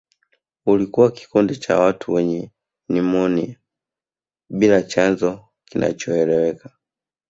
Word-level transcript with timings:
Ulikuwa 0.65 1.11
kikundi 1.11 1.55
cha 1.57 1.79
watu 1.79 2.11
wenye 2.13 2.51
nimonia 2.89 3.59
bila 4.49 4.81
chanzo 4.83 5.47
kinachoeleweka 5.65 6.77